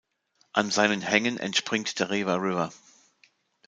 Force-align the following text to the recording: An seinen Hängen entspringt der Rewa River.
An 0.55 0.71
seinen 0.71 1.01
Hängen 1.01 1.37
entspringt 1.37 1.99
der 1.99 2.09
Rewa 2.09 2.33
River. 2.37 2.73